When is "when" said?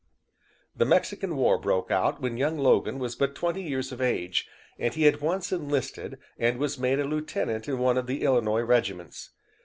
2.23-2.35